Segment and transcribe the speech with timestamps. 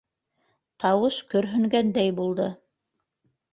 [0.83, 2.51] Тауыш көрһөнгәндәй булды: